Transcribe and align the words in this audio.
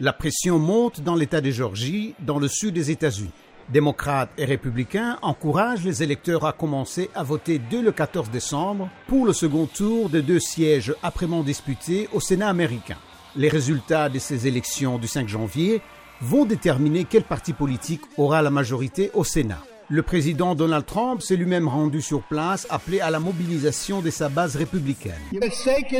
La 0.00 0.12
pression 0.12 0.58
monte 0.58 1.02
dans 1.02 1.14
l'État 1.14 1.40
de 1.40 1.52
Géorgie, 1.52 2.14
dans 2.18 2.40
le 2.40 2.48
sud 2.48 2.74
des 2.74 2.90
États-Unis. 2.90 3.30
Démocrates 3.68 4.30
et 4.36 4.44
républicains 4.44 5.18
encouragent 5.22 5.84
les 5.84 6.02
électeurs 6.02 6.44
à 6.44 6.52
commencer 6.52 7.10
à 7.14 7.22
voter 7.22 7.60
dès 7.70 7.80
le 7.80 7.92
14 7.92 8.28
décembre 8.28 8.90
pour 9.06 9.24
le 9.24 9.32
second 9.32 9.66
tour 9.66 10.10
de 10.10 10.20
deux 10.20 10.40
sièges 10.40 10.92
âprement 11.04 11.44
disputés 11.44 12.08
au 12.12 12.18
Sénat 12.18 12.48
américain. 12.48 12.98
Les 13.36 13.48
résultats 13.48 14.08
de 14.08 14.18
ces 14.18 14.48
élections 14.48 14.98
du 14.98 15.06
5 15.06 15.28
janvier 15.28 15.80
vont 16.20 16.44
déterminer 16.44 17.06
quel 17.08 17.22
parti 17.22 17.52
politique 17.52 18.02
aura 18.16 18.42
la 18.42 18.50
majorité 18.50 19.12
au 19.14 19.22
Sénat. 19.22 19.62
Le 19.90 20.02
président 20.02 20.54
Donald 20.54 20.86
Trump 20.86 21.20
s'est 21.20 21.36
lui-même 21.36 21.68
rendu 21.68 22.00
sur 22.00 22.22
place, 22.22 22.66
appelé 22.70 23.00
à 23.00 23.10
la 23.10 23.20
mobilisation 23.20 24.00
de 24.00 24.10
sa 24.10 24.28
base 24.28 24.56
républicaine. 24.56 25.12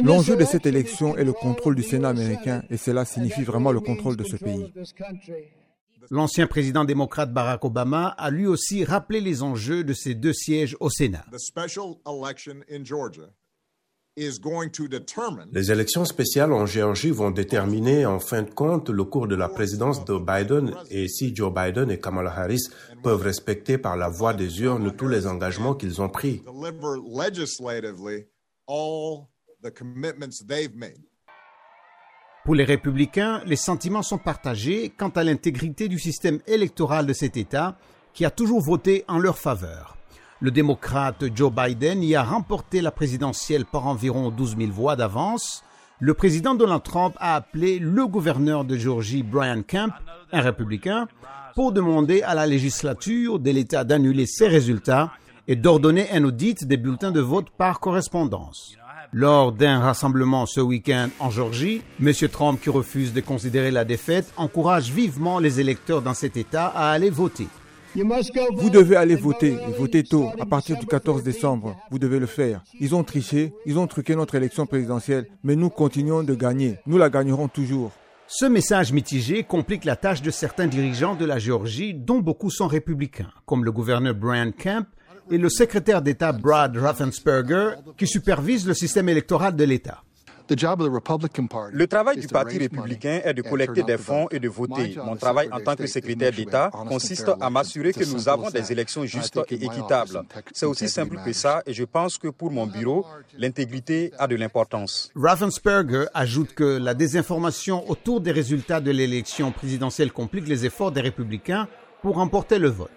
L'enjeu 0.02 0.36
de 0.36 0.44
cette 0.44 0.66
élection 0.66 1.16
est 1.16 1.24
le 1.24 1.32
contrôle 1.32 1.74
du 1.74 1.82
Sénat 1.82 2.10
américain 2.10 2.62
et 2.70 2.76
cela 2.76 3.04
signifie 3.04 3.42
vraiment 3.42 3.72
le 3.72 3.80
contrôle 3.80 4.16
de 4.16 4.24
ce 4.24 4.36
pays. 4.36 4.72
L'ancien 6.10 6.46
président 6.46 6.84
démocrate 6.84 7.32
Barack 7.32 7.64
Obama 7.64 8.08
a 8.18 8.30
lui 8.30 8.46
aussi 8.46 8.84
rappelé 8.84 9.20
les 9.20 9.42
enjeux 9.42 9.84
de 9.84 9.92
ces 9.92 10.14
deux 10.14 10.32
sièges 10.34 10.76
au 10.80 10.90
Sénat. 10.90 11.24
Les 14.16 15.72
élections 15.72 16.04
spéciales 16.04 16.52
en 16.52 16.66
Géorgie 16.66 17.10
vont 17.10 17.32
déterminer 17.32 18.06
en 18.06 18.20
fin 18.20 18.42
de 18.42 18.50
compte 18.50 18.88
le 18.88 19.02
cours 19.02 19.26
de 19.26 19.34
la 19.34 19.48
présidence 19.48 20.04
de 20.04 20.16
Biden 20.16 20.72
et 20.88 21.08
si 21.08 21.34
Joe 21.34 21.52
Biden 21.52 21.90
et 21.90 21.98
Kamala 21.98 22.30
Harris 22.30 22.68
peuvent 23.02 23.22
respecter 23.22 23.76
par 23.76 23.96
la 23.96 24.08
voie 24.08 24.32
des 24.32 24.60
urnes 24.60 24.94
tous 24.94 25.08
les 25.08 25.26
engagements 25.26 25.74
qu'ils 25.74 26.00
ont 26.00 26.08
pris. 26.08 26.42
Pour 32.44 32.54
les 32.54 32.64
républicains, 32.64 33.42
les 33.46 33.56
sentiments 33.56 34.02
sont 34.02 34.18
partagés 34.18 34.92
quant 34.96 35.08
à 35.08 35.24
l'intégrité 35.24 35.88
du 35.88 35.98
système 35.98 36.38
électoral 36.46 37.06
de 37.06 37.12
cet 37.14 37.36
État 37.36 37.76
qui 38.12 38.24
a 38.24 38.30
toujours 38.30 38.60
voté 38.60 39.04
en 39.08 39.18
leur 39.18 39.38
faveur. 39.38 39.96
Le 40.44 40.50
démocrate 40.50 41.24
Joe 41.34 41.50
Biden 41.50 42.02
y 42.02 42.14
a 42.14 42.22
remporté 42.22 42.82
la 42.82 42.90
présidentielle 42.90 43.64
par 43.64 43.86
environ 43.86 44.28
12 44.30 44.58
000 44.58 44.72
voix 44.72 44.94
d'avance. 44.94 45.64
Le 46.00 46.12
président 46.12 46.54
Donald 46.54 46.82
Trump 46.82 47.14
a 47.18 47.36
appelé 47.36 47.78
le 47.78 48.06
gouverneur 48.06 48.66
de 48.66 48.76
Géorgie, 48.76 49.22
Brian 49.22 49.62
Kemp, 49.66 49.94
un 50.32 50.40
républicain, 50.42 51.08
pour 51.54 51.72
demander 51.72 52.20
à 52.20 52.34
la 52.34 52.46
législature 52.46 53.38
de 53.38 53.50
l'État 53.52 53.84
d'annuler 53.84 54.26
ses 54.26 54.46
résultats 54.46 55.12
et 55.48 55.56
d'ordonner 55.56 56.10
un 56.10 56.22
audit 56.24 56.62
des 56.66 56.76
bulletins 56.76 57.10
de 57.10 57.20
vote 57.20 57.48
par 57.56 57.80
correspondance. 57.80 58.76
Lors 59.14 59.50
d'un 59.50 59.78
rassemblement 59.78 60.44
ce 60.44 60.60
week-end 60.60 61.08
en 61.20 61.30
Géorgie, 61.30 61.80
M. 62.02 62.12
Trump, 62.30 62.60
qui 62.60 62.68
refuse 62.68 63.14
de 63.14 63.22
considérer 63.22 63.70
la 63.70 63.86
défaite, 63.86 64.30
encourage 64.36 64.90
vivement 64.90 65.38
les 65.38 65.58
électeurs 65.60 66.02
dans 66.02 66.12
cet 66.12 66.36
État 66.36 66.66
à 66.66 66.90
aller 66.90 67.08
voter. 67.08 67.48
Vous 68.56 68.70
devez 68.70 68.96
aller 68.96 69.14
voter 69.14 69.56
voter 69.78 70.02
tôt, 70.02 70.30
à 70.40 70.46
partir 70.46 70.78
du 70.78 70.86
14 70.86 71.22
décembre. 71.22 71.76
Vous 71.90 71.98
devez 71.98 72.18
le 72.18 72.26
faire. 72.26 72.62
Ils 72.80 72.94
ont 72.94 73.04
triché, 73.04 73.52
ils 73.66 73.78
ont 73.78 73.86
truqué 73.86 74.16
notre 74.16 74.34
élection 74.34 74.66
présidentielle, 74.66 75.26
mais 75.42 75.56
nous 75.56 75.70
continuons 75.70 76.22
de 76.22 76.34
gagner. 76.34 76.78
Nous 76.86 76.98
la 76.98 77.10
gagnerons 77.10 77.48
toujours. 77.48 77.92
Ce 78.26 78.46
message 78.46 78.92
mitigé 78.92 79.44
complique 79.44 79.84
la 79.84 79.96
tâche 79.96 80.22
de 80.22 80.30
certains 80.30 80.66
dirigeants 80.66 81.14
de 81.14 81.24
la 81.24 81.38
Géorgie, 81.38 81.94
dont 81.94 82.20
beaucoup 82.20 82.50
sont 82.50 82.66
républicains, 82.66 83.30
comme 83.46 83.64
le 83.64 83.70
gouverneur 83.70 84.14
Brian 84.14 84.50
Kemp 84.50 84.86
et 85.30 85.38
le 85.38 85.48
secrétaire 85.48 86.02
d'État 86.02 86.32
Brad 86.32 86.76
Raffensperger, 86.76 87.72
qui 87.96 88.06
supervise 88.06 88.66
le 88.66 88.74
système 88.74 89.08
électoral 89.08 89.54
de 89.54 89.64
l'État. 89.64 90.02
Le 90.50 91.84
travail 91.86 92.18
du 92.18 92.26
Parti 92.26 92.58
républicain 92.58 93.20
est 93.24 93.34
de 93.34 93.42
collecter 93.42 93.82
des 93.82 93.96
fonds 93.96 94.28
et 94.30 94.38
de 94.38 94.48
voter. 94.48 94.96
Mon 95.04 95.16
travail 95.16 95.48
en 95.50 95.60
tant 95.60 95.74
que 95.74 95.86
secrétaire 95.86 96.32
d'État 96.32 96.70
consiste 96.88 97.30
à 97.40 97.50
m'assurer 97.50 97.92
que 97.92 98.04
nous 98.04 98.28
avons 98.28 98.50
des 98.50 98.70
élections 98.70 99.04
justes 99.06 99.40
et 99.48 99.54
équitables. 99.54 100.22
C'est 100.52 100.66
aussi 100.66 100.88
simple 100.88 101.18
que 101.24 101.32
ça 101.32 101.62
et 101.66 101.72
je 101.72 101.84
pense 101.84 102.18
que 102.18 102.28
pour 102.28 102.50
mon 102.50 102.66
bureau, 102.66 103.06
l'intégrité 103.38 104.12
a 104.18 104.26
de 104.26 104.36
l'importance. 104.36 105.10
Raffensperger 105.16 106.06
ajoute 106.12 106.54
que 106.54 106.78
la 106.78 106.94
désinformation 106.94 107.88
autour 107.88 108.20
des 108.20 108.32
résultats 108.32 108.80
de 108.80 108.90
l'élection 108.90 109.50
présidentielle 109.50 110.12
complique 110.12 110.46
les 110.46 110.66
efforts 110.66 110.92
des 110.92 111.00
républicains 111.00 111.68
pour 112.02 112.16
remporter 112.16 112.58
le 112.58 112.68
vote. 112.68 112.90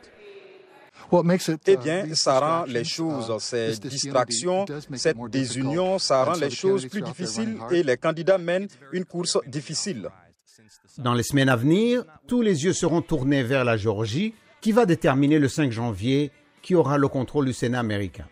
Eh 1.11 1.71
uh, 1.71 1.77
bien, 1.77 2.13
ça 2.13 2.39
rend 2.39 2.65
les 2.65 2.83
choses, 2.83 3.33
ces 3.39 3.77
distractions, 3.79 4.65
cette 4.95 5.17
désunion, 5.29 5.99
ça 5.99 6.23
rend 6.23 6.33
les 6.33 6.49
choses 6.49 6.85
plus 6.87 7.01
difficiles 7.01 7.57
et 7.71 7.83
les 7.83 7.97
candidats 7.97 8.37
mènent 8.37 8.67
une 8.91 9.05
course 9.05 9.37
difficile. 9.47 10.09
Dans 10.97 11.13
les 11.13 11.23
semaines 11.23 11.49
à 11.49 11.55
venir, 11.55 12.03
tous 12.27 12.41
les 12.41 12.65
yeux 12.65 12.73
seront 12.73 13.01
tournés 13.01 13.43
vers 13.43 13.63
la 13.63 13.77
Géorgie, 13.77 14.33
qui 14.61 14.71
va 14.71 14.85
déterminer 14.85 15.39
le 15.39 15.47
5 15.47 15.71
janvier 15.71 16.31
qui 16.61 16.75
aura 16.75 16.97
le 16.97 17.07
contrôle 17.07 17.45
du 17.45 17.53
Sénat 17.53 17.79
américain. 17.79 18.25